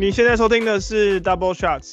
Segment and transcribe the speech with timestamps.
[0.00, 1.92] 你现在收听的是 Double Shots，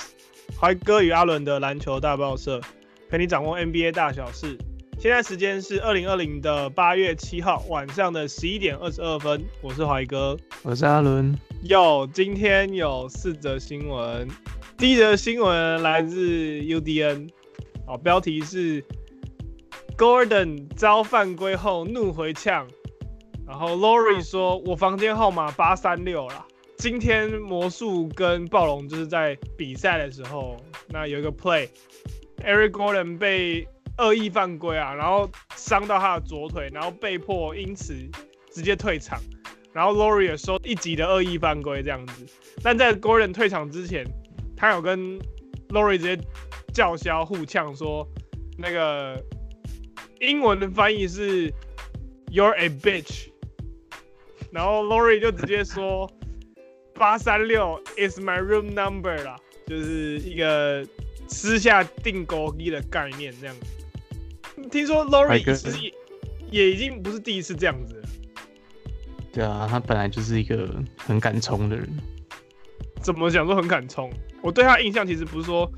[0.58, 2.62] 怀哥与阿伦的篮球大报社，
[3.10, 4.58] 陪你掌握 NBA 大小事。
[4.98, 9.44] 现在时间是二零二零的八月七号晚上的十一点二十二分。
[9.62, 11.38] 我是怀哥，我是阿伦。
[11.64, 14.26] 有今天有四则新闻，
[14.78, 16.18] 第一则新闻来自
[16.62, 17.28] UDN，
[17.88, 18.82] 哦，标题是
[19.98, 22.66] Gordon 遭犯规后怒回呛，
[23.46, 26.46] 然后 Lori 说：“我房间号码八三六啦。”
[26.78, 30.56] 今天魔术跟暴龙就是在比赛的时候，
[30.90, 33.68] 那有一个 play，Eric Gordon 被
[33.98, 37.96] 恶意犯规啊，然后伤到他的左腿，然后被迫因此
[38.52, 39.20] 直接退场。
[39.74, 42.26] 然后 Lori 也说一级的恶意犯规这样子。
[42.62, 44.06] 但在 Gordon 退场之前，
[44.56, 45.20] 他有跟
[45.70, 46.24] Lori 直接
[46.74, 48.08] 叫嚣互呛说，
[48.56, 49.20] 那个
[50.20, 51.52] 英文的翻译是
[52.32, 53.30] You're a bitch。
[54.52, 56.10] 然后 Lori 就直接说
[56.98, 60.86] 八三六 is my room number 啦，就是一个
[61.28, 64.68] 私下订购机的概念这样子。
[64.70, 65.94] 听说 Lori 其实也
[66.50, 68.10] 也已经不是第一次这样子了。
[69.32, 71.88] 对啊，他本来就是一个很敢冲的人。
[73.02, 74.12] 怎么讲都很敢冲？
[74.42, 75.72] 我对他印象其实不是说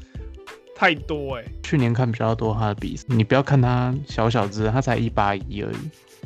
[0.74, 1.52] 太多哎、欸。
[1.62, 5.78] 去年看比较多他的比赛，你不要看他小小只，他才一八一而已。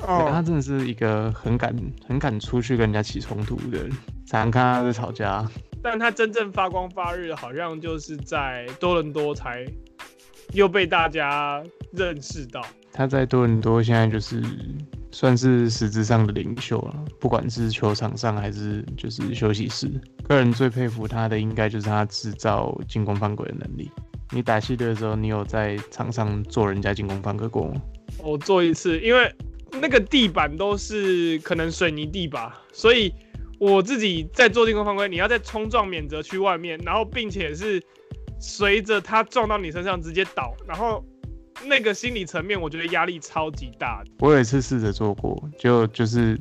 [0.02, 0.28] 哦。
[0.32, 1.76] 他真的是一个很敢、
[2.08, 3.90] 很敢出去跟人家起冲突的人。
[4.26, 5.46] 常常看他在吵架。
[5.82, 9.66] 但他真正发光发热，好像就是在多伦多才
[10.54, 11.64] 又被大家。
[11.96, 14.42] 认识到他在多伦多现在就是
[15.12, 19.88] 算是实质上的领袖了，不管是球场上还是就是休息室。
[20.24, 23.92] 个人最佩服他的应该就是他制造进攻犯规的能力。
[24.32, 27.80] 你打系列的时候，你有在场上做人家进攻犯规过吗？
[28.18, 29.32] 我做一次，因为
[29.82, 33.14] 那个地板都是可能水泥地吧，所以
[33.60, 37.82] 我自己在做进攻犯规，你要在冲撞免责区外面，然后并且是
[38.40, 41.04] 随着他撞到你身上直接倒，然后。
[41.66, 44.04] 那个心理层面，我觉得压力超级大。
[44.20, 46.38] 我有一次试着做过，就就是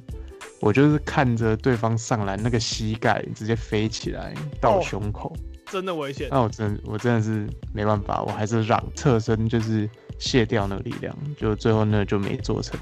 [0.58, 5.36] 我就是看着对方上篮，那个膝盖直接飞起来到胸口，哦、
[5.66, 6.28] 真的危险。
[6.30, 12.80] 那我真我真的是没办法，我还是让侧身就是卸掉那个力量，就最后那就没做成。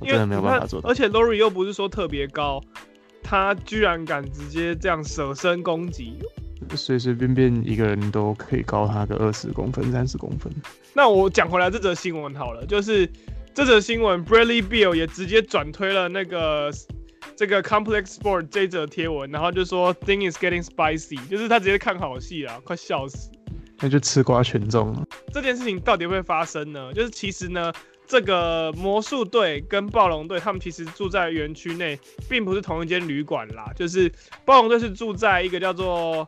[0.00, 0.88] 我真的没有办法做到。
[0.88, 2.60] 而且 Lori 又不是说特别高，
[3.22, 6.18] 他居然敢直接这样舍身攻击。
[6.76, 10.52] 随随便便一个人都可以高他个二十公分、三十公分。
[10.92, 13.08] 那我讲回来这则新闻好了，就是
[13.54, 16.70] 这则新闻，Bradley Beal 也直接转推了那个
[17.34, 23.30] 这个 Complex Sport 这则贴文，然后就说 Thing is getting spicy，就是他直接看好戏啊，快笑死。
[23.80, 25.06] 那就吃瓜群众了。
[25.32, 26.92] 这件事情到底会发生呢？
[26.92, 27.72] 就是其实呢，
[28.10, 31.96] 这个魔术队跟暴龙队他们其实住在园区内，
[32.28, 33.72] 并不是同一间旅馆啦。
[33.76, 34.12] 就是
[34.44, 36.26] 暴龙队是住在一个叫做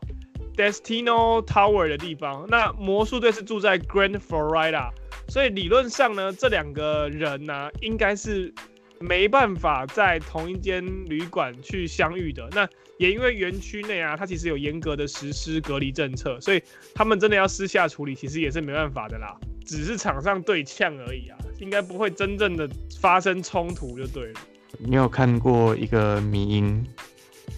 [0.55, 4.91] Destino Tower 的地方，那魔术队是住在 Grand Florida，
[5.27, 8.53] 所以理论上呢，这两个人呢、啊，应该是
[9.01, 12.47] 没办法在同一间旅馆去相遇的。
[12.53, 12.65] 那
[12.97, 16.63] 也因为园区内啊，它其实有严格的实施隔离政策，所以
[16.95, 19.35] 他们真的要私下处理，其实也是没办法的啦，
[19.65, 22.69] 只是场上对呛而已啊，应该不会真正的
[22.99, 24.39] 发生冲突就对了。
[24.77, 26.85] 你有看过一个迷因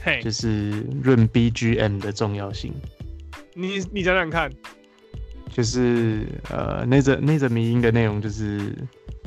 [0.05, 0.69] ？Hey, 就是
[1.03, 2.71] 论 BGM 的重要性，
[3.55, 4.51] 你你讲讲看，
[5.49, 8.75] 就是呃那则那则迷音的内容就是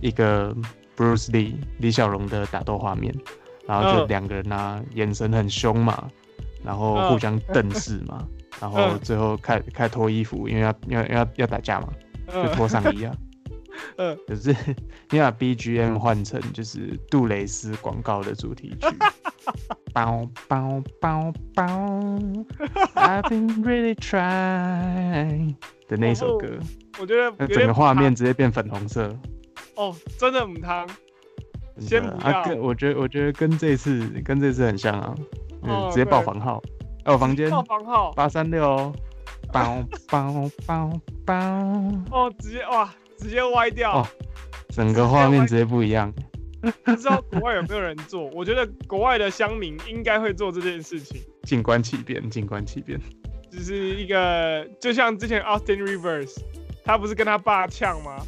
[0.01, 0.55] 一个
[0.97, 3.13] Bruce Lee 李小龙的打斗画面，
[3.67, 6.09] 然后就两个人啊、uh, 眼神很凶嘛，
[6.63, 11.89] 然后互相瞪视嘛，uh, 然后最后开开脱衣服，因为要要要要打架嘛，
[12.29, 13.13] 就脱上衣啊。
[13.13, 13.19] Uh,
[13.97, 14.55] 嗯，可是
[15.11, 18.87] 你把 BGM 换成就是杜蕾斯广告的主题曲，
[19.93, 21.65] 包包包包
[22.95, 25.55] ，I've been really trying
[25.89, 26.47] 的那首歌，
[27.01, 29.17] 我觉得整个画面直接变粉红色。
[29.77, 30.89] 哦，真的母汤，
[31.81, 32.39] 先不要。
[32.39, 35.15] 啊，跟我觉得我觉得跟这次跟这次很像啊，
[35.63, 36.63] 嗯，直接报房号，
[37.05, 38.13] 哦，房间报房号。
[38.13, 38.93] 八三六，
[39.53, 40.91] 包包包
[41.25, 41.35] 包，
[42.11, 42.93] 哦，直接哇。
[43.19, 44.09] 直接歪掉，哦，
[44.71, 46.13] 整个画面直接不一样。
[46.83, 48.29] 不知道国外有没有人做？
[48.35, 51.21] 我觉得国外的乡民应该会做这件事情。
[51.45, 53.01] 静观其变，静观其变。
[53.51, 56.37] 就是一个，就像之前 Austin Rivers，
[56.85, 58.25] 他不是跟他爸呛吗？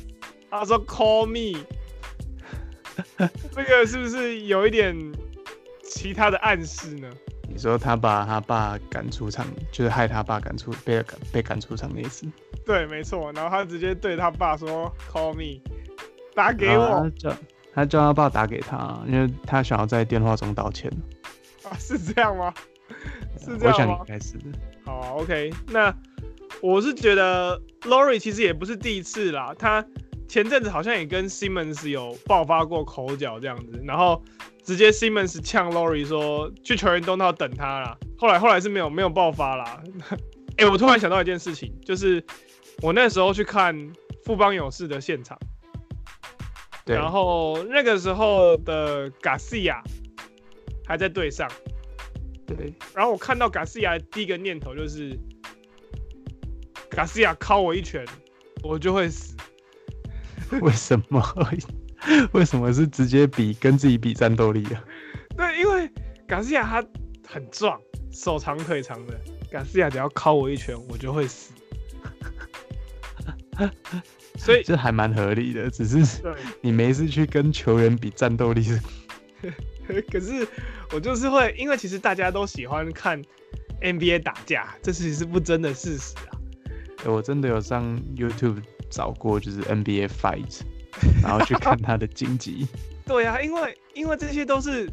[0.51, 1.61] 他说 Call me，
[3.55, 4.97] 这个是不是有一点
[5.85, 7.09] 其他的暗示呢？
[7.49, 12.27] 你说他把他爸赶出场，就是害他爸赶出被被赶出场那一次。
[12.65, 13.33] 对，没错。
[13.33, 15.61] 然后他直接对他爸说：“Call me，
[16.35, 17.37] 打给我。”他叫
[17.75, 20.91] 他叫他爸打给他，因为他想要在电话中道歉。
[21.65, 22.53] 啊，是这样吗？
[23.39, 23.73] 是这样吗？
[23.73, 24.45] 我想应该是的。
[24.85, 25.95] 好啊，OK，那
[26.61, 29.85] 我是觉得 Lori 其实也不是第一次啦，他
[30.29, 34.23] 前阵子好像也跟 Simmons 有爆发过口角这样子，然后
[34.65, 37.97] 直接 Simmons 呛 Lori 说去球员通道等他啦。
[38.19, 39.83] 后来后来是没有没有爆发啦。
[40.57, 42.23] 哎、欸，我突然想到一件事情，就是
[42.83, 43.75] 我那时候去看
[44.25, 45.39] 富邦勇士的现场，
[46.85, 49.81] 对，然后那个时候的 Garcia
[50.87, 51.51] 还在队上。
[52.47, 55.17] 对，然后我看到卡西亚的第一个念头就是，
[56.91, 58.05] 卡西亚敲我一拳，
[58.65, 59.37] 我就会死。
[60.61, 61.23] 为什么？
[62.33, 64.83] 为什么是直接比跟自己比战斗力啊？
[65.37, 65.89] 对，因为
[66.27, 66.85] 卡西亚他
[67.29, 67.81] 很壮，
[68.11, 69.15] 手长腿长的，
[69.53, 71.53] 卡西亚只要敲我一拳，我就会死。
[74.37, 76.23] 所以这还蛮合理的，只是
[76.63, 78.65] 你没事去跟球员比战斗力。
[80.11, 80.47] 可是
[80.93, 83.21] 我就是会，因为其实大家都喜欢看
[83.81, 86.39] NBA 打架，这其实是不争的事实啊。
[87.07, 90.61] 我真的有上 YouTube 找过，就是 NBA fight，
[91.23, 92.69] 然后去看他的晋级。
[93.07, 94.89] 对啊，因为因为这些都是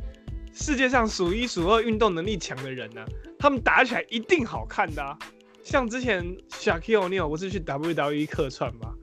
[0.54, 5.20] 世界上数一数二运动能力强的人呢、啊，他们打起来一定好看的啊。
[5.68, 8.94] 像之前 Shaquille O'Neal 不是去 WWE 客串吗？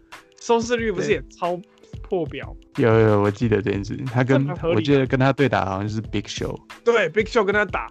[0.40, 1.60] 收视率不是也超？
[2.02, 3.96] 破表有有有，我记得这件事。
[4.12, 7.90] 他跟我记得跟他对打好像是 Big Show，对 Big Show 跟他打，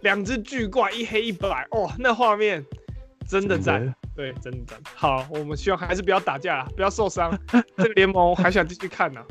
[0.00, 2.64] 两只巨怪一黑一白，哦，那画面
[3.28, 4.80] 真的赞，对，真的赞。
[4.96, 7.38] 好，我们希望还是不要打架，不要受伤。
[7.76, 9.26] 这个联盟还想继续看呢、啊。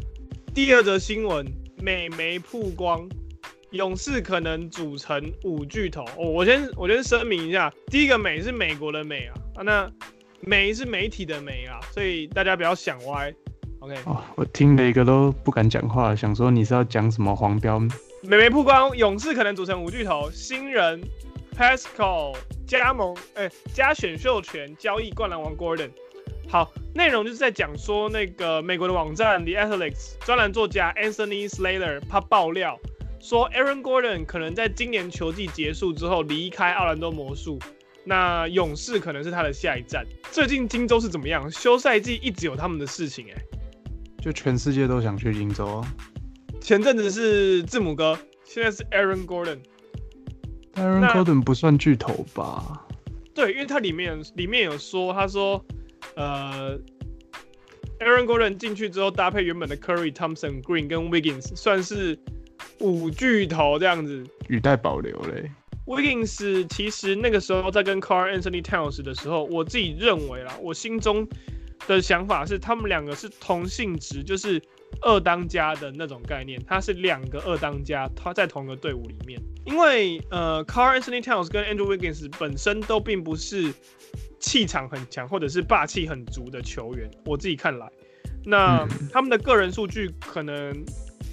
[0.53, 1.45] 第二则新闻，
[1.81, 3.09] 美媒曝光，
[3.71, 6.03] 勇士可能组成五巨头。
[6.17, 9.91] 哦，我先我先声明一下，第一个美是美国的美啊，啊那
[10.41, 13.33] 美是媒体的美啊，所以大家不要想歪。
[13.79, 17.79] OK，哦，我听了一个都不敢讲话，想说你是要讲什么黄标？
[18.23, 21.01] 美媒曝光，勇士可能组成五巨头，新人
[21.57, 22.35] Pascal
[22.67, 25.89] 加盟，哎、欸，加选秀权交易灌篮王 Gordon。
[26.49, 29.95] 好，内容就是在讲说那个美国的网站 The Athletic
[30.25, 32.77] 专栏作家 Anthony Slater 他爆料
[33.21, 37.59] 说，Aaron Gordon 可能在今年球季结束之后离开奥兰多魔术，
[38.03, 40.05] 那勇士可能是他的下一站。
[40.31, 41.49] 最近金州是怎么样？
[41.51, 43.41] 休赛季一直有他们的事情、欸，哎。
[44.21, 45.95] 就全世界都想去金州啊！
[46.59, 49.57] 前阵子是字母哥，现在是 Aaron Gordon。
[50.75, 52.85] Aaron Gordon 不算巨头吧？
[53.33, 55.63] 对，因为他里面里面有说，他说，
[56.15, 56.77] 呃
[57.99, 62.15] ，Aaron Gordon 进去之后搭配原本的 Curry、Thompson、Green 跟 Wiggins，算是
[62.79, 64.25] 五巨头这样子。
[64.47, 65.51] 语带保留嘞。
[65.85, 71.27] Wiggins 其实那个时候在跟 Carl Anthony Towns 的时候，我自己认为啦，我心中。
[71.87, 74.61] 的想法是，他们两个是同性质，就是
[75.01, 76.63] 二当家的那种概念。
[76.67, 79.41] 他是两个二当家，他在同一个队伍里面。
[79.65, 83.73] 因为呃，Carl Anthony Towns 跟 Andrew Wiggins 本身都并不是
[84.39, 87.09] 气场很强或者是霸气很足的球员。
[87.25, 87.91] 我自己看来，
[88.45, 90.85] 那他们的个人数据可能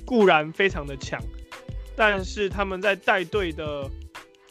[0.08, 1.22] 固然非常的强，
[1.94, 3.87] 但是他们在带队的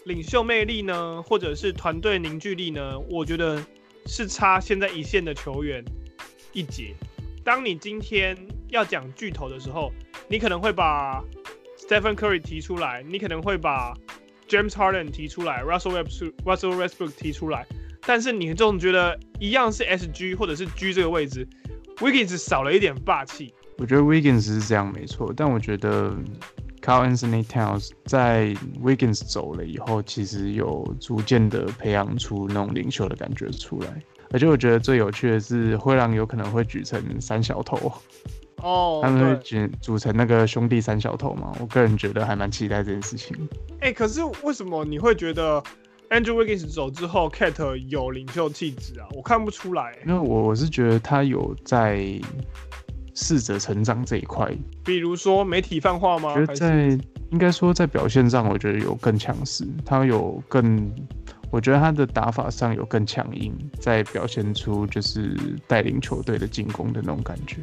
[0.06, 3.60] 领袖魅力呢，或者是团队凝聚力呢，我觉得。
[4.10, 5.84] 是差现在一线的球员
[6.54, 6.96] 一截。
[7.44, 8.38] 当你今天
[8.70, 9.92] 要讲巨头的时候，
[10.30, 11.22] 你可能会把
[11.78, 13.94] Stephen Curry 提出来，你可能会把
[14.48, 16.02] James Harden 提出来，Russell
[16.46, 17.68] Westbrook 提出来，
[18.06, 21.46] 但是你总觉得一样是 SG 或者是 G 这个位置
[21.98, 23.54] ，Wiggins 少了一点霸气。
[23.80, 26.12] 我觉得 Wiggins 是这样没错，但我觉得
[26.82, 34.02] Carl Anthony Towns 在 Wiggins 走了以后，其实有逐渐的培养出那种领袖的感觉出来。
[34.32, 37.92] 而且我觉得最有趣的是，灰狼有可能会举成三小头
[38.64, 41.56] 哦， 他们会举组成那个兄弟三小头嘛？
[41.60, 43.38] 我个人觉得还蛮期待这件事情。
[43.80, 45.64] 哎、欸，可是为什么你会觉得
[46.10, 49.08] Andrew Wiggins 走之后，Cat 有领袖气质啊？
[49.16, 50.04] 我看不出来、欸。
[50.08, 52.20] 因为我我是觉得他有在。
[53.20, 54.48] 试着成长这一块，
[54.86, 56.36] 比如说媒体泛化吗？
[56.36, 56.90] 觉得在
[57.32, 60.94] 应该说在表现上，我觉得有更强势，他有更，
[61.50, 67.58] 我觉得他的打法上有更强硬，在表现出就是带领球队的进攻的那种感觉。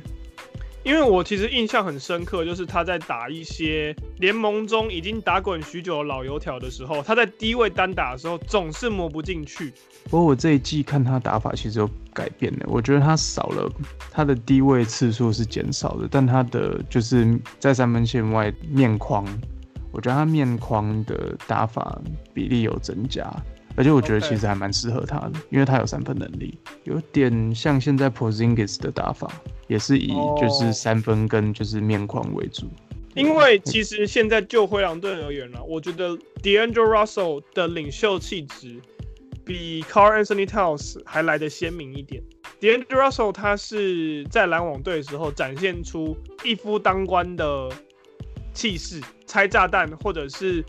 [0.84, 9.72] 因为我其实印象很深刻，就是他在打一些联盟中已经打滚许久的老油条的时候，他在低位单打的时候总是磨不进去。
[10.04, 13.72] 不过我这一季看他打法其实有改变的，我觉得他少了
[14.10, 19.26] 他的低位次数是减少的，但他的就是在三分线外面框，
[19.90, 21.98] 我觉得他面框的打法
[22.34, 23.24] 比例有增加。
[23.76, 29.30] 而且我觉得其实还蛮适合他的，因为他有三分能力，有点像现在 Porzingis 的打法，
[29.66, 30.08] 也是以
[30.40, 32.68] 就是三分跟就是面框为主。
[33.14, 38.80] 因为其实现在就灰狼队而言呢，我觉得 D'Angelo Russell 的领袖气质
[39.44, 42.22] 比 Carl Anthony Towns 还来得鲜明一点。
[42.60, 47.70] D'Angelo Russell 他是在篮网队的时候展现出一夫当关的
[48.52, 50.64] 气势，拆炸弹或者是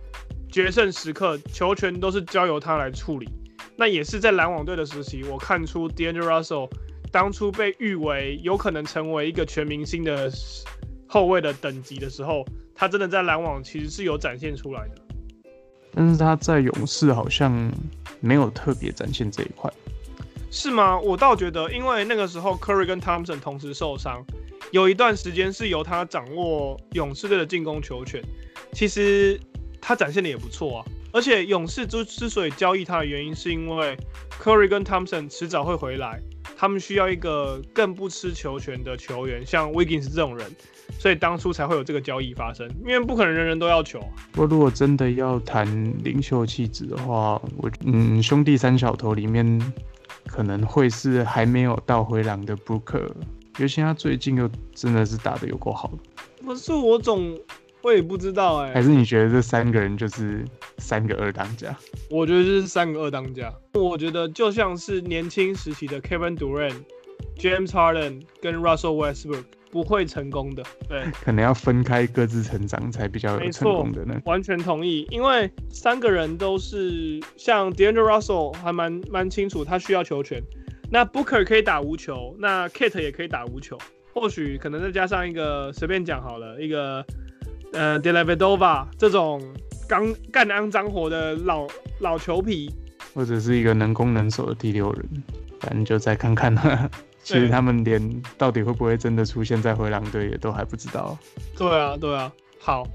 [0.56, 3.28] 决胜时刻，球权都是交由他来处理。
[3.76, 6.70] 那也是在篮网队的时期，我看出 D'Angelo Russell
[7.12, 10.32] 当初被誉为有可能成为一个全明星的
[11.08, 15.02] 后卫的等级的时候，他真的在篮网其实是有展现出来的。
[15.94, 17.70] 但是他在勇士好像
[18.22, 19.70] 没有特别展现这一块，
[20.50, 20.98] 是吗？
[20.98, 24.26] 我倒觉得，因为那个时候 Curry 跟 Thompson 同时受伤，
[24.72, 28.24] 有一段时间是由他掌握勇士队的进攻球权，
[28.72, 29.38] 其实
[29.88, 30.86] 他展现的也不错啊。
[31.12, 33.96] 而且勇士之之所以交易他的原因，是因为
[34.42, 36.20] Curry 跟 Thompson 迟早会回来，
[36.58, 40.46] 他们需要一个更不吃球权的球员，像 Wiggins 这种人，
[41.00, 42.70] 所以当初才会有这个交易发生。
[42.82, 44.02] 因为不可能人人都要球。
[44.34, 45.66] 不过如果真的要谈
[46.04, 49.74] 领袖气质的话，我嗯兄弟三小头里面
[50.28, 53.10] 可能会是还没有到回廊的 Booker，
[53.60, 55.90] 尤其他最近又真的是打得有够好。
[56.46, 57.40] 可是我总。
[57.86, 60.44] 我也不知道哎、欸，还是你觉得这三个人就是
[60.80, 61.78] 三个二当家？
[62.10, 63.54] 我觉得是三个二当家。
[63.74, 66.82] 我觉得就像是年轻时期的 Kevin Durant、
[67.38, 70.64] James Harden 跟 Russell Westbrook 不会成功的。
[70.90, 74.20] 对，可能要分开各自成长才比较有成功的呢。
[74.26, 80.42] 完全同意，因为三个人都是像 D'Angelo Russell 还蛮蛮清楚他需要球权，
[80.90, 83.78] 那 Booker 可以打无球，那 Kate 也可以打无球，
[84.12, 87.06] 或许可能再加上一个随便讲好了一个。
[87.76, 89.44] 呃，Dellavedova 这种
[89.88, 91.68] 刚干肮脏活的老
[92.00, 92.74] 老球皮，
[93.14, 95.24] 或者是一个能攻能守的第六人，
[95.60, 96.90] 反正就再看看了。
[97.22, 101.18] 其实他们连到底会不会真的出现在灰狼队也都还不知道。
[101.58, 102.32] 对啊，对啊。
[102.60, 102.88] 好，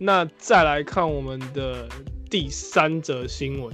[0.00, 1.86] 那再来看我们的
[2.28, 3.72] 第三则新闻。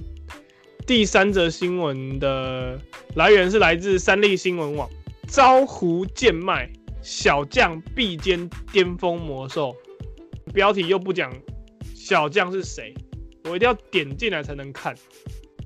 [0.86, 2.76] 第三则新闻的
[3.14, 4.90] 来源是来自三立新闻网，
[5.28, 6.68] 招胡贱卖，
[7.00, 9.74] 小将必兼巅峰魔兽。
[10.52, 11.32] 标题又不讲
[11.94, 12.92] 小将是谁，
[13.44, 14.94] 我一定要点进来才能看。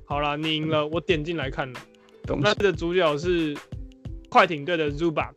[0.05, 1.79] 好了，你赢了，嗯、我点进来看了。
[2.39, 3.55] 那的主角是
[4.29, 5.33] 快艇队的 Zubac，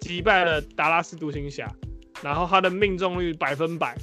[0.00, 1.74] 击败了达拉斯独行侠，
[2.22, 3.96] 然后他的命中率百分百，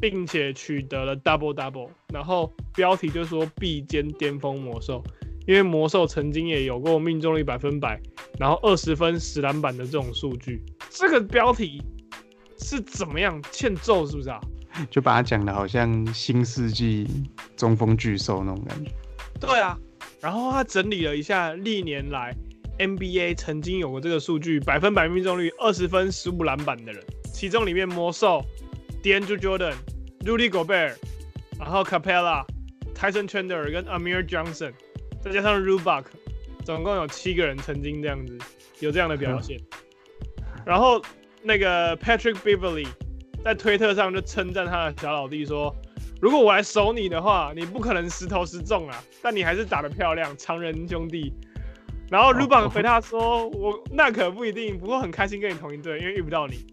[0.00, 1.90] 并且取得了 double double。
[2.12, 5.02] 然后标题就说必兼巅峰魔兽，
[5.46, 8.00] 因为魔兽曾经也有过命中率百分百，
[8.38, 10.62] 然后二十分十篮板的这种数据。
[10.90, 11.80] 这个标题。
[12.58, 14.40] 是怎么样欠揍是不是啊？
[14.90, 17.06] 就把他讲的好像新世纪
[17.56, 18.90] 中锋巨兽那种感觉。
[19.40, 19.76] 对啊，
[20.20, 22.36] 然后他整理了一下历年来
[22.78, 28.44] NBA 曾经有过这个数据，百分百命中率二十分十五篮板的人，其中里面魔兽
[29.02, 29.74] DeAndre Jordan、
[30.20, 30.94] Rudy Gobert，
[31.58, 32.44] 然后 Capela、
[32.94, 34.72] Tyson Chandler 跟 Amir Johnson，
[35.22, 36.04] 再加上 Zubac，
[36.64, 38.38] 总共有七个人曾经这样子
[38.80, 39.58] 有这样的表现，
[40.64, 41.02] 然后。
[41.48, 42.86] 那个 Patrick Beverly
[43.42, 45.74] 在推特上就称赞他的小老弟说
[46.20, 51.32] ：“如果我来守你的话，你不可能十投十中啊，但你还是打得漂亮，常人兄弟。”
[52.10, 56.66] 然后 Ruban 回他说：“我那可不一定，不过很开心跟你同一队，因为遇不到你。”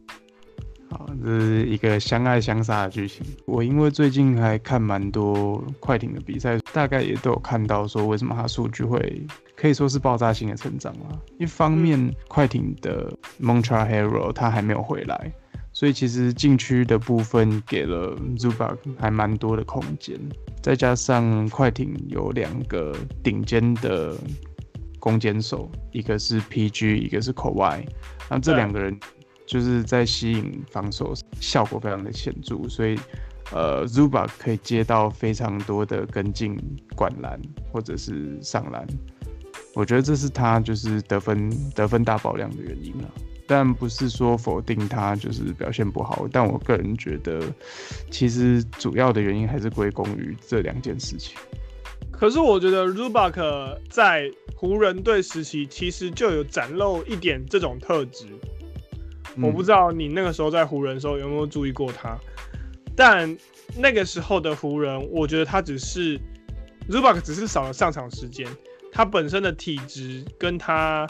[0.91, 3.25] 好，这是一个相爱相杀的剧情。
[3.45, 9.25] 我因为最近还看蛮多快艇的比赛，大概也都有看到说为什么他数据会。
[9.55, 11.21] 可以说是爆炸性的成长了。
[11.39, 15.33] 一方面，快艇的 Montrezl Hero 他还没有回来，
[15.71, 20.19] 所以其实禁区的部分给了 Zubac 还蛮多的空间。
[20.61, 24.15] 再加上快艇有两个顶尖的
[24.99, 27.85] 攻坚手，一个是 PG，一个是 Kawhi，
[28.29, 28.99] 那这两个人
[29.45, 32.97] 就是在吸引防守效果非常的显著，所以
[33.51, 36.59] 呃 Zubac 可以接到非常多的跟进
[36.95, 37.39] 灌篮
[37.71, 38.85] 或者是上篮。
[39.75, 43.11] 我觉得这是他就是得分得分大爆量的原因啊，
[43.45, 47.41] 但不是说否定他就是表现不好，但我个人觉得，
[48.09, 51.37] 其实主要的原因还是归功于这两件事情。
[52.09, 58.25] 可是我觉得 Zubac 在湖人队时期其实就有展露一点这种特质，
[59.41, 62.17] 我不知道你那个时候在湖人的时候有没有注意过他，
[62.95, 63.37] 但
[63.77, 66.17] 那个时候的湖人，我觉得他只是
[66.89, 68.47] Zubac 只是少了上场时间。
[68.95, 71.05] 他本身的体质跟他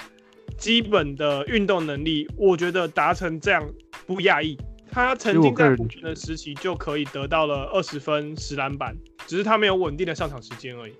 [0.57, 3.63] 基本的运动能力，我觉得达成这样
[4.07, 4.57] 不讶异。
[4.91, 10.93] 他曾经在湖人的时期就可以得到了二十分十篮板，只是他没有稳定的上场时间而已。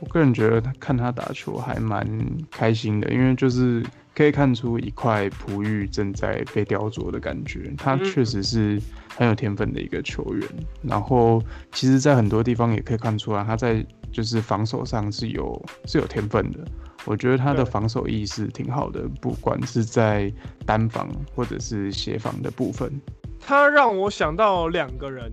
[0.00, 2.08] 我个人觉得他看他打球还蛮
[2.50, 3.84] 开心的，因为就是
[4.14, 7.70] 可以看出一块璞玉正在被雕琢的感觉。
[7.76, 8.80] 他确实是
[9.14, 10.48] 很有天分的一个球员。
[10.80, 16.58] 然后，其实，在很多地方也可以看出来，他在就是防守上是有是有天分的。
[17.04, 20.32] 我觉得他的防守意识挺好的，不管是在
[20.64, 22.92] 单防或者是协防的部分。
[23.40, 25.32] 他让我想到两个人，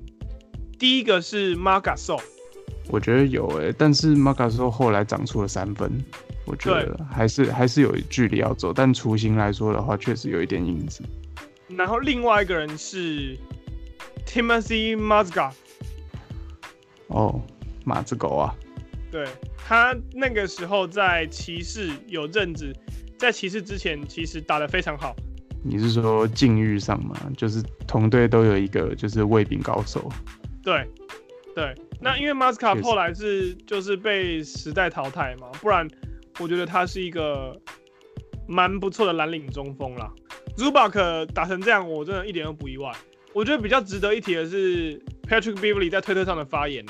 [0.80, 2.20] 第一个是 Marc Gasol，
[2.90, 6.04] 我觉得有诶、欸，但是 Marc Gasol 后来长出了三分。
[6.46, 11.04] 我觉得还是还是有距离要走，但雏形来说的话，确实有一点影子。
[11.68, 13.38] 然后另外一个人是
[14.26, 15.52] Timothy Mazga，。
[17.10, 17.40] 哦，
[17.86, 18.56] 马子狗啊！
[19.12, 22.74] 对，他那个时候在骑士有阵子，
[23.18, 25.16] 在骑士之前其实打得非常好。
[25.64, 27.16] 你是说境遇上吗？
[27.36, 30.12] 就是同队都有一个就是卫兵高手。
[30.64, 30.88] 对，
[31.56, 31.76] 对。
[32.02, 35.88] 那因为 Mozgov 后来是就是被时代淘汰嘛，不然。
[36.40, 37.54] 我觉得他是一个
[38.48, 40.10] 蛮不错的蓝领中锋啦。
[40.56, 42.90] Zubac 打成这样，我真的一点都不意外。
[43.34, 46.86] 我觉得比较值得一提的是 Patrick Beverley 在推特上的发言。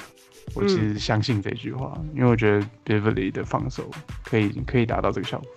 [0.56, 3.90] 我其实相信这句话，嗯、因为我觉得 Beverley 的防守
[4.24, 5.50] 可以可以达到这个效果。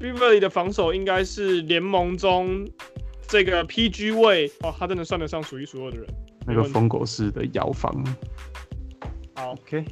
[0.00, 2.66] Beverley 的防守应该是联盟中
[3.28, 6.06] 这个 PG 位哦，他真的算得上数一数二的人。
[6.46, 8.04] 那个疯狗式的摇防。
[9.34, 9.84] 好，OK，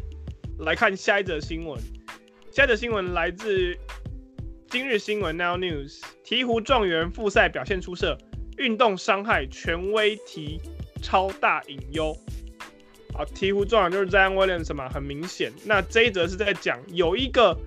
[0.60, 1.78] 来看下一则新闻。
[2.50, 3.76] 下一则新闻来自
[4.66, 8.18] 今日新闻 Now News，鹈鹕状元复赛表现出色，
[8.56, 10.60] 运动伤害权威提
[11.00, 12.16] 超大隐忧。
[13.18, 15.52] 好，鹈鹕状元就是 Zion Williams 嘛，很明显。
[15.64, 17.58] 那这一则是在讲有一个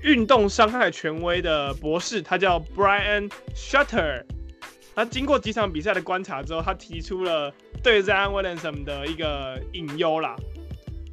[0.00, 4.24] 运动伤害权威的博士，他叫 Brian Shutter。
[4.94, 10.36] 他经过几场比赛的观察之后，他提出了对 Zion Williams 的一个隐忧啦。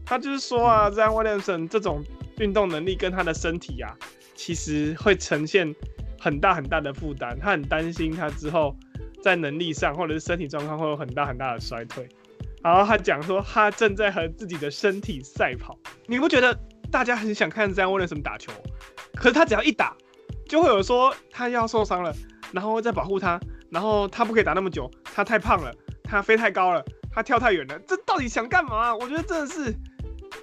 [0.06, 2.04] 他就是说啊，Zion Williams 这种。
[2.40, 3.98] 运动能力跟他的身体啊，
[4.36, 5.74] 其实会呈现
[6.20, 7.36] 很大很大的负担。
[7.42, 8.76] 他很担心他之后
[9.24, 12.08] 在能力上或者是身体状况会有很大很大的衰退。
[12.64, 15.78] 然后他讲说，他正在和自己的身体赛跑。
[16.06, 16.58] 你不觉得
[16.92, 18.52] 大家很想看这样为了什么打球？
[19.15, 19.96] 可是他只要一打，
[20.48, 22.13] 就会有说他要受伤了，
[22.52, 23.39] 然后再保护他，
[23.70, 27.80] 然后他不可以打那么久，他太胖了，他飞太高了，他跳太远了。
[27.88, 28.96] 这到底想干嘛？
[28.96, 29.76] 我觉得真的是。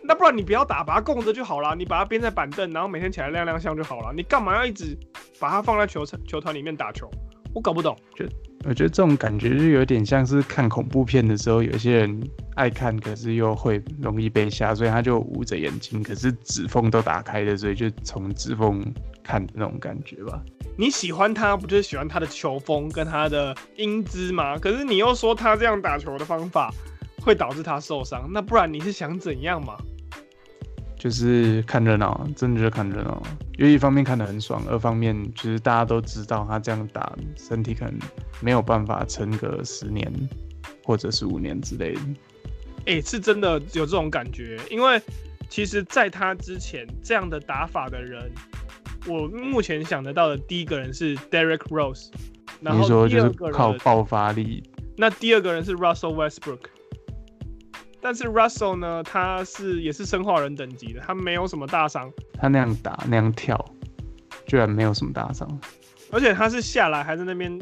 [0.02, 1.74] 那不然你不要打，把它供着就好了。
[1.74, 4.12] 你把它编在板凳，然后每天起来亮亮相就好了。
[4.14, 4.98] 你干嘛要一直
[5.38, 7.10] 把它放在球球团里面打球？
[7.54, 7.96] 我搞不懂。
[8.14, 8.24] 就
[8.66, 18.82] 我觉得这种感觉就有点像是看恐怖片的时候，有些人爱看，可是又会容易被吓，所以他就捂着眼睛，可是指缝都打开的，所以就从指缝
[19.22, 20.42] 看的那种感觉吧。
[20.76, 24.58] 你喜欢他，不就是喜欢他的球风跟他的英姿吗？
[24.58, 26.72] 可是你又说他这样打球的方法
[27.20, 29.76] 会导致他受伤，那不然你是想怎样嘛？
[30.96, 33.22] 就是看热闹，真的就是看热闹。
[33.56, 37.94] 因为一方面看得很爽，二方面就是大家都知道他这样打，身体可能
[38.40, 40.12] 没有办法撑个十年
[40.82, 42.00] 或者是五年之类的。
[42.86, 44.58] 哎、欸，是真的有这种感觉。
[44.70, 45.00] 因为
[45.48, 48.30] 其实在他之前这样的打法的人，
[49.06, 52.08] 我目前想得到的第一个人是 Derrick Rose，
[52.60, 54.62] 然后第二个人靠爆发力。
[54.96, 56.58] 那第二个人是 Russell Westbrook。
[58.04, 62.12] 但是 Russell 呢，他是也是生化人等级的，他没有什么大伤。
[62.38, 63.58] 他那样打那样跳，
[64.46, 65.48] 居然没有什么大伤。
[66.12, 67.58] 而且他是下来还在那边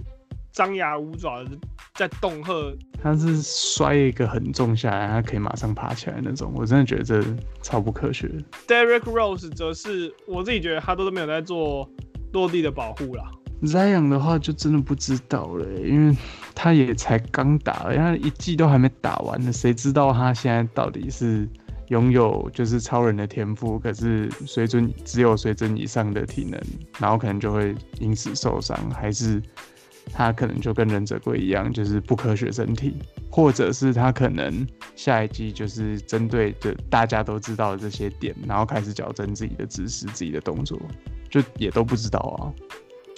[0.51, 1.51] 张牙舞爪的
[1.95, 2.77] 在恫吓。
[3.01, 6.53] 他是摔一个很重下来，他可以马上爬起来那种。
[6.57, 7.23] 我真的觉得这
[7.63, 8.29] 超不科学。
[8.67, 11.89] Derrick Rose 则是我自己觉得他都没有在做
[12.33, 13.31] 落地的保护啦。
[13.63, 16.17] Zion 的话就真的不知道了，因为
[16.55, 21.49] 他也才刚打，人家一季都还没打完呢，谁知道他现在到底是
[21.89, 26.61] 拥有就是超人的天赋，可是水准只有水准以上的体能，
[26.99, 29.41] 然后可能就会因此受伤，还是
[30.13, 32.97] 他可能就跟忍者龟一样，就是不科学身体，
[33.31, 40.81] 或者是他可能下一季就是针对的大家都知道的这些点，然后开始矫正自己的姿势、自己的动作，
[41.31, 42.51] 就也都不知道啊。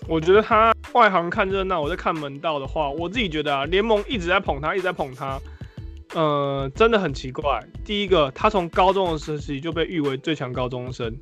[0.07, 5.40] 我觉得他外行看热闹，我在看门道的话，我自己觉得啊，联盟一直在捧他，一直在捧他，
[6.14, 7.59] 呃，真的很奇怪。
[7.85, 11.17] 第一个，他从高中的时期就被誉为最强高中生，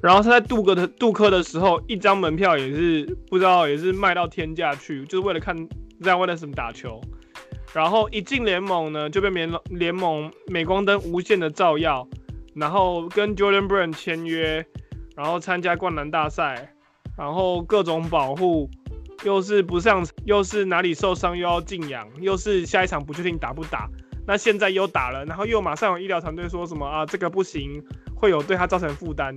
[0.00, 5.56] 然后他在杜克的杜克的时候，一张门票也是不知道也是卖到天价去，就是为了看
[6.00, 7.00] Zion w i l s o 打球。
[7.72, 12.06] 然后一进联盟呢，就被联联盟镁光灯无限的照耀，
[12.54, 14.64] 然后跟 Jordan Brand 签约，
[15.16, 16.73] 然后参加灌篮大赛。
[17.16, 18.68] 然后各种保护，
[19.24, 23.88] 又是不上，又是哪里受伤又要静养，又是下一场不确定打不打。
[24.26, 27.82] 那现在又打了，然后又马上有医疗团队说什么啊，这个不行，
[28.14, 29.36] 会有对他造成负担。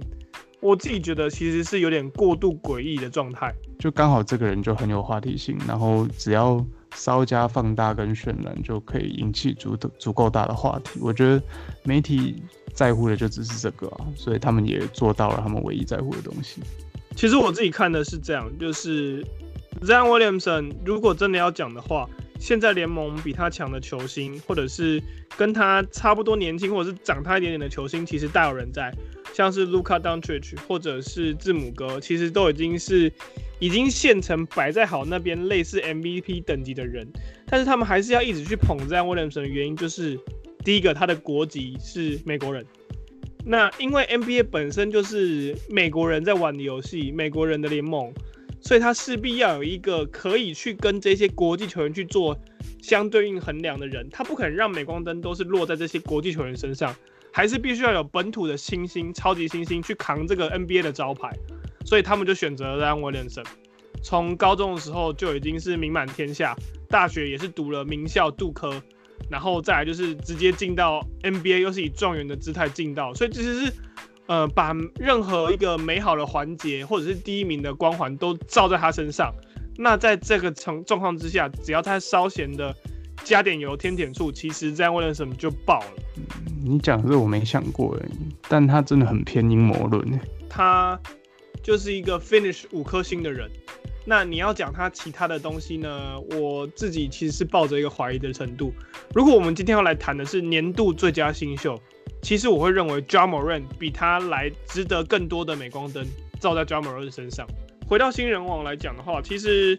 [0.59, 3.53] 我自己觉得其实是有点过度诡异的状态。
[3.77, 10.99] 就刚好这个人就很有话题性，然后只要稍加放大跟渲染，就可以引起足足够大的话题。
[10.99, 11.39] 我觉得
[11.83, 12.41] 媒体
[12.73, 16.59] 在乎的就只是这个啊，所以他们也做到了他们唯一在乎的东西。
[17.17, 19.23] 其实我自己看的是这样，就是
[19.81, 22.07] Zion Williamson 如果真的要讲的话，
[22.39, 25.01] 现在联盟比他强的球星，或者是
[25.35, 28.95] 跟他差不多年轻，或者是长他一点点的球星，其实大有人在，
[29.33, 33.11] 像是 Luca Dantrich 或者是字母哥，其实都已经是
[33.57, 37.07] 已经现成摆在好那边，类似 MVP 等级的人，
[37.47, 40.19] 但是他们还是要一直去捧 Zion Williamson 的原因，就是
[40.63, 42.63] 第一个他的国籍是美国人，
[43.47, 48.13] 那因为 NBA 本身就是美国人在玩的游戏，美国人的联盟。
[48.59, 52.37] 所以他势必要有一个可以去跟这些国际球员去做
[52.81, 56.93] 相对应衡量的人，他不可能让镁光灯都是落在这些国际球员身上，
[57.31, 61.31] 还是必须要有本土的新星、超级新星去扛这个 NBA 的招牌。
[61.85, 63.45] 所以他们就选择了 Zion Williamson，
[64.03, 66.53] 从高中的时候就已经是名满天下，
[66.89, 68.81] 大学也是读了名校杜克，
[69.29, 73.73] 然后再来就是直接进到 NBA，又是以状元的姿态进到，所以其实是。
[74.29, 79.33] 呃，把任何一个美好的环节或者是第一名的光环都照在他身上，
[79.77, 82.75] 那在这个状状况之下，只要他稍显的
[83.23, 85.93] 加点油添点醋，其实这样为了什么就爆了。
[86.61, 90.19] 你讲的是我没想过而已，但他真的很偏阴谋论。
[90.49, 90.99] 他
[91.63, 93.49] 就是一个 finish 五颗星的人。
[94.09, 96.17] 那你要讲他其他的东西呢？
[96.31, 98.73] 我自己其实是抱着一个怀疑的程度。
[99.13, 101.77] 如果我们今天要来谈的是年度最佳新秀。
[102.21, 106.05] 其实我会认为 Ja Morant 比他来值得更多的镁光灯
[106.39, 107.45] 照在 Ja Morant 身上。
[107.85, 109.75] 回到新人王来讲的话，其实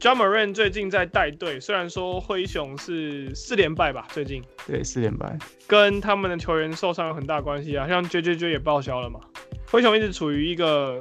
[0.00, 9.20] Ja Morant 最近在带队，虽然说灰熊是四连败吧，最近对四连败，跟他们的球员受伤有很大关系啊，像 JJJ 也报销了嘛，
[9.70, 10.98] 灰熊一直处于一个。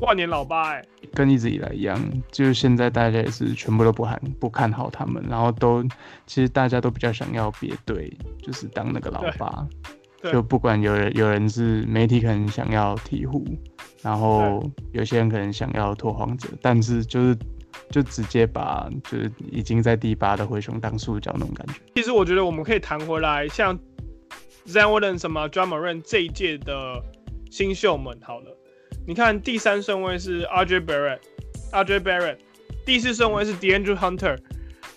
[0.00, 5.82] 万年老八哎、欸，跟一直以来一样，就是现在大家也是全部都不看不看好他们，然后都
[6.26, 9.66] 其实大家都比较想要别队，就是当那个老八，
[10.32, 13.44] 就不管有人有人是媒体可能想要鵜鹕，
[14.02, 17.36] 然后有些人可能想要拓荒者，但是就是
[17.90, 21.74] 就直接把就是已经在第八的灰熊当塑胶那种感觉。
[21.96, 23.76] 其实我觉得我们可以谈回来，像
[24.66, 27.02] Zion Williamson 什么 Ja Morant 这一届的
[27.50, 28.54] 新秀们，好了。
[29.08, 32.36] 你看，第三顺位是 RJ Barrett，RJ Barrett，
[32.84, 34.38] 第四顺位是 DeAndre Hunter，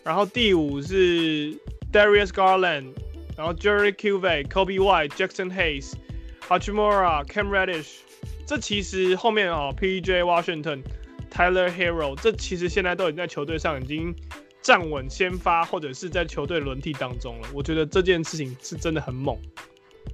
[0.03, 1.53] 然后第五是
[1.93, 2.91] Darius Garland，
[3.37, 7.99] 然后 Jerry Cuvey，Coby Jackson Hayes，Hachimura，Cam Reddish，
[8.45, 14.13] 这其实后面啊、哦、PJ Washington，Tyler Hero，这其实现在都已经在球队上已经
[14.61, 17.47] 站稳先发，或者是在球队轮替当中了。
[17.53, 19.39] 我觉得这件事情是真的很猛。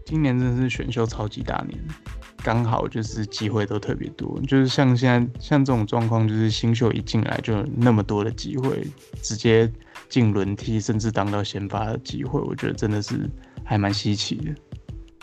[0.08, 1.78] 今年真的是选秀超级大年。
[2.42, 8.88] 刚好就是机会都特别多，就是像现在像这种状况，就是新秀一进来就有那么多的机会，
[9.22, 9.70] 直接
[10.08, 13.30] 进轮替，甚至当到先发的机会，我觉得真的是
[13.66, 14.56] 还蛮稀奇的。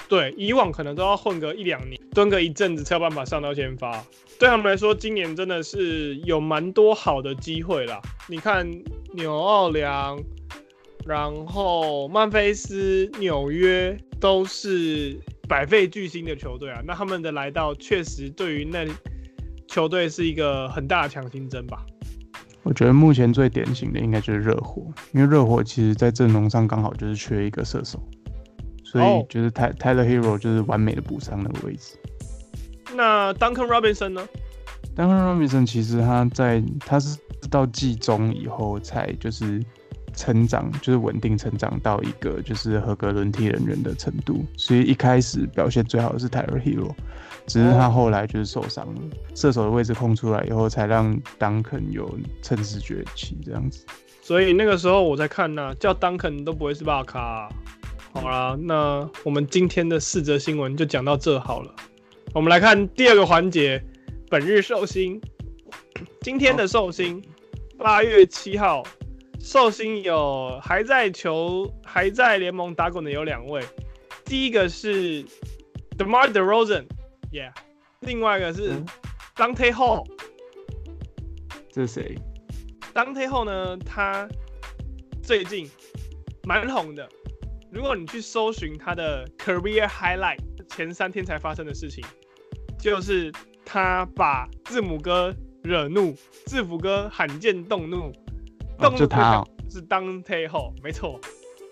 [0.07, 4.05] 对，以往可能都要混个一两年，蹲个一阵子才有办法上到先发。
[4.39, 8.03] 对他们来说，今年真的是有蛮多好的机会啦。
[8.29, 8.69] 你看
[9.15, 10.21] 纽奥良，
[11.07, 15.19] 然后曼菲斯、纽约都是。
[15.47, 18.87] 百废俱兴的球队啊，那他们的来到确实对于那
[19.69, 21.85] 球队是一个很大的强心针吧。
[22.63, 28.03] 我觉得目前最典型的应该就是热火，因为热火其实在阵容上刚好就是缺一个射手，
[28.83, 31.99] 所以就是 Tyler Herro 就是完美的补上那个位置。
[32.97, 34.27] 那 Duncan Robinson 呢
[34.97, 37.19] ？Duncan Robinson 其实他在他是
[37.51, 39.63] 到季中以后才就是。
[40.15, 46.95] 成长就是稳定成长到一个就是合格轮替人员的程度，所以一开始表现最好的是 Tyler Herro，
[47.47, 49.01] 只是他后来就是受伤了，
[49.35, 53.85] 射手的位置空出来以后，才让 Duncan 有趁势崛起这样子。
[54.23, 57.49] 所以那个时候我在看呢，叫 Duncan 都不会是大咖啊。
[58.13, 61.75] 好啦，那我们今天的四则新闻就讲到这好了。
[62.33, 63.83] 我们来看第二个环节，
[64.31, 65.21] 本日寿星。
[66.21, 67.23] 今天的寿星，
[67.77, 68.83] 八月七号。
[69.45, 73.63] 寿星有还在球还在联盟打滚的有两位，
[74.25, 75.23] 第一个是
[75.99, 77.53] DeMar DeRozan，yeah，
[78.01, 78.73] 另外一个是
[79.37, 80.07] Dante Hall，
[81.71, 82.19] 这是谁
[82.95, 83.77] ？Dante Hall 呢？
[83.77, 84.27] 他
[85.23, 85.71] 最近
[86.45, 87.07] 蛮红的。
[87.71, 92.03] 如果你去搜寻他的 Career Highlight，前三天才发生的事情，
[92.79, 93.31] 就是
[93.63, 96.15] 他把字母哥惹怒，
[96.47, 98.11] 字母哥罕见动怒。
[98.79, 101.21] 哦、 就他、哦、是 Donta Hall，没错，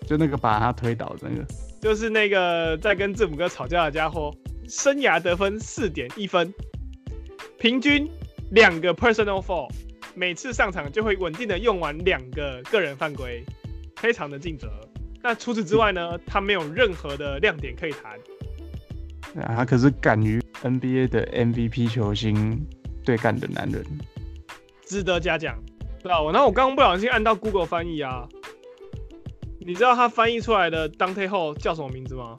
[0.07, 1.45] 就那个把他推倒的那个，
[1.81, 4.33] 就是那个在跟字母哥吵架的家伙。
[4.65, 6.51] 生涯得分四点一分，
[7.59, 8.09] 平均
[8.51, 9.69] 两个 personal foul，
[10.15, 13.43] 每次上场就会稳定的用完两个个人犯规，
[13.97, 14.69] 非常的尽责。
[15.21, 18.13] 那除此之外呢，他没有任何的亮点可以谈。
[19.43, 22.65] 啊，他可是敢于 NBA 的 MVP 球星
[23.03, 23.85] 对干的男人，
[24.85, 25.61] 值得嘉奖。
[26.03, 28.27] 对啊，然后我刚刚不小心按到 Google 翻译啊，
[29.59, 32.35] 你知道他翻译出来的 Dante Hall 叫什么名字吗？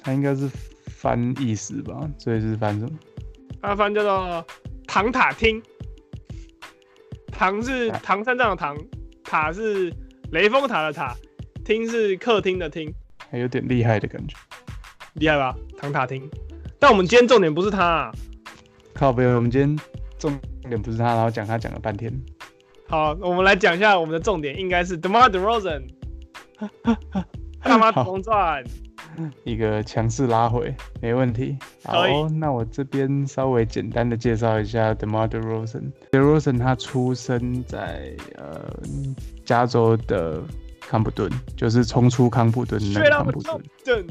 [0.00, 0.48] 他应该是
[0.86, 2.90] 翻意思吧，所以是翻什么？
[3.60, 4.46] 他翻叫做
[4.86, 5.60] 唐塔厅，
[7.32, 8.78] 唐是唐三藏的唐，
[9.24, 9.92] 塔是
[10.30, 11.16] 雷峰塔的塔，
[11.64, 12.94] 厅是客厅的厅，
[13.28, 14.36] 还有点厉害的感觉，
[15.14, 15.56] 厉害吧？
[15.76, 16.22] 唐塔厅。
[16.78, 18.12] 但我们今天重点不是他啊，
[18.94, 19.76] 靠北，我们今天
[20.18, 22.12] 重点不是他，然后讲他讲了半天。
[22.88, 25.82] 好，我们来讲一下我们的重点，应该是 DeMar DeRozan，
[27.62, 28.64] 大妈同转，
[29.44, 31.58] 一个强势拉回，没问题。
[31.84, 35.92] 好，那我这边稍微简单的介绍一下 DeMar DeRozan。
[36.10, 38.72] DeRozan 他出生在呃
[39.44, 40.42] 加州的
[40.80, 43.42] 康普顿，就是冲出康普顿那个康普
[43.84, 44.06] 顿，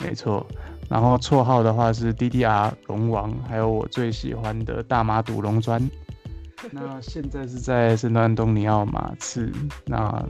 [0.00, 0.46] 没错。
[0.94, 5.82] 然后绰号的话是 DDR 龙王，还有我最喜欢的大妈赌龙砖。
[6.70, 9.50] 那现在是在圣安东尼奥马刺，
[9.86, 10.24] 那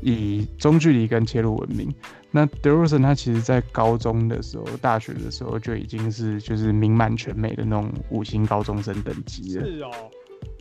[0.00, 1.92] 以中距离跟切入闻名。
[2.30, 9.66] 那 DeRozan 他其实在高中的时候、大学的时候就已经是就是名满全美的那种五星高中生等级了。
[9.66, 9.90] 是哦，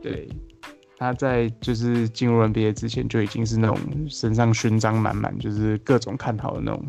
[0.01, 0.27] 对，
[0.97, 3.77] 他在就是进入 NBA 之前就已经是那种
[4.09, 6.83] 身上勋章满满，就是各种看好的那种、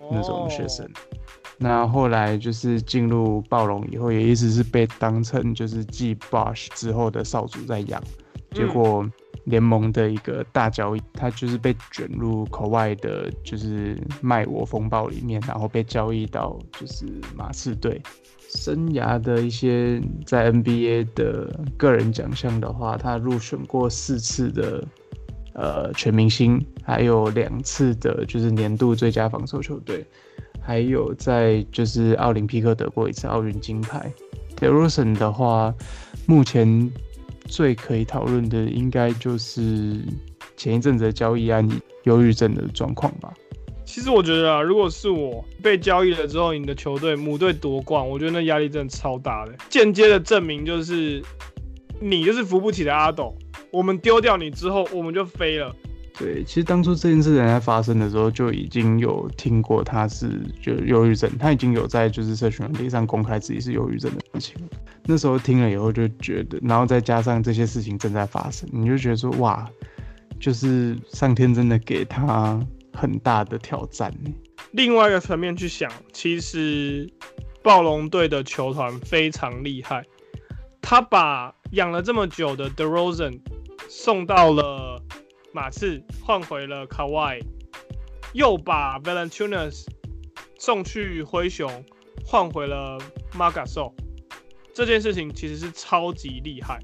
[0.00, 0.86] 哦、那种学生。
[1.58, 8.02] 那后来就是进入暴龙以后，也一直是被当成就是继 Bosh 之后的少主在养。
[8.50, 9.04] 结果
[9.44, 17.04] 联盟的一个大交易，他就是被卷入 Kawhi 的，就是卖我风暴里面，然后被交易到就是
[17.36, 18.00] 马刺队。
[18.48, 24.84] 生涯的一些在 NBA 的个人奖项的话，他入选过四次的
[25.54, 30.06] 呃全明星，还有两次的就是年度最佳防守球队。
[30.64, 34.10] 还有在就是奥林匹克得过一次奥运金牌。
[34.56, 35.74] DeRozan 的话，
[36.26, 36.90] 目前
[37.46, 40.00] 最可以讨论的应该就是
[40.56, 41.68] 前一阵子的交易案，
[42.04, 43.34] 忧郁症的状况吧。
[43.84, 49.52] 其实我觉得啊，如果是我被交易了之后，你的球队母队夺冠，我觉得那压力真的超大的。
[49.68, 51.22] 间接的证明就是
[52.00, 53.36] 你就是扶不起的阿斗，
[53.70, 55.74] 我们丢掉你之后，我们就飞了。
[56.16, 64.56] 对，其实当初这件事情在发生的时候，就已经有听过他是就忧郁症，他已经有在就是社群软体上公开自己是忧郁症的事情。
[65.06, 69.68] 那时候听了以后就觉得，然后再加上这些事情正在发生，你就觉得说哇，
[70.38, 74.14] 就是上天真的给他很大的挑战。
[74.70, 77.12] 另外一个层面去想，其实
[77.60, 80.04] 暴龙队的球团非常厉害，
[80.80, 83.40] 他把养了这么久的 DeRozan
[83.88, 84.83] 送到了。
[85.54, 87.40] 马刺换回了 Kawhi，
[88.32, 89.86] 又把 Valentunas
[90.58, 91.84] 送去灰熊，
[92.26, 92.98] 换回了
[93.32, 93.92] Marc Gasol。
[94.74, 96.80] 这件事情其实是超级厉害，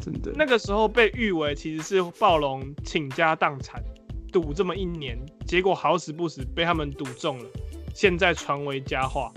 [0.00, 0.32] 真的。
[0.34, 3.84] 那个时候被誉为其实是暴龙倾家荡产，
[4.32, 7.50] 赌这么一年，结果好死不死被他们赌中了，
[7.94, 9.30] 现在传为佳话，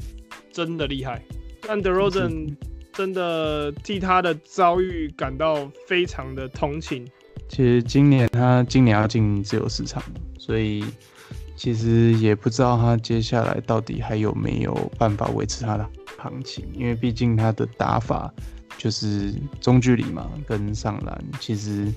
[0.54, 1.22] 真的厉害。
[1.62, 2.56] 但 DeRozan
[2.94, 7.06] 真的替他的遭遇感到非常的同情。
[7.50, 10.02] 其实今年他今年要进自由市场，
[10.38, 10.86] 所以
[11.56, 15.86] 其实也不知道他接下来到底还有没有办法维持他的
[16.18, 18.32] 行情，因为毕竟他的打法
[18.78, 21.92] 就是中距离嘛，跟上篮，其实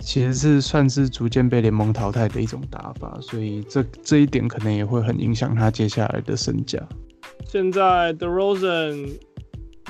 [0.00, 6.78] 其实是算是逐渐被联盟淘汰的一种打法，所以这这一点可能也会很影响他接下来的身价。
[7.46, 9.16] 现在 DeRozan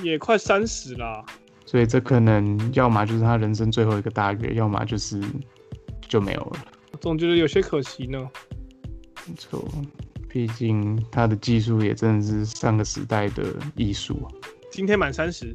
[0.02, 1.24] 也快三十了。
[1.68, 5.22] 所以这可能要么就是他人生最后一个大月，要么就是
[6.08, 6.64] 就没有了。
[6.98, 8.18] 总觉得有些可惜呢。
[9.26, 9.62] 没错，
[10.30, 14.26] 毕竟他的技术也真的是上个时代的艺术。
[14.70, 15.54] 今天满三十，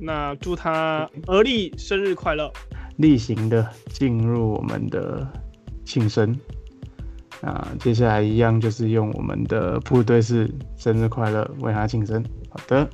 [0.00, 2.50] 那祝他而立生日快乐。
[2.96, 5.30] 例行的进入我们的
[5.84, 6.34] 庆生，
[7.42, 12.24] 那接下来一样就是用我们的部队式生日快乐为他庆生。
[12.48, 12.88] 好的。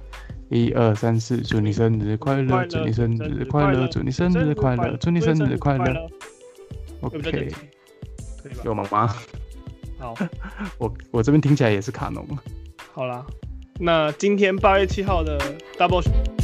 [0.53, 2.67] 一二三四，祝你生日快乐！
[2.67, 3.89] 祝你生日快乐！
[3.89, 4.97] 祝你生日快乐！
[4.99, 6.11] 祝你生日快乐
[7.01, 7.51] ！OK，
[8.63, 8.85] 有吗？
[9.99, 10.15] 好，
[10.77, 12.27] 我我这边听起来也是卡农。
[12.93, 13.25] 好啦，
[13.81, 15.39] 那今天八月七号的
[15.79, 16.42] Double。